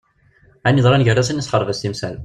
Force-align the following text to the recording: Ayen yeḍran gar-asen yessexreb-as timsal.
Ayen 0.65 0.79
yeḍran 0.79 1.05
gar-asen 1.05 1.39
yessexreb-as 1.39 1.79
timsal. 1.79 2.15